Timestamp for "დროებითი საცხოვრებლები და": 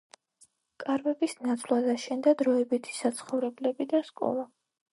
2.41-4.05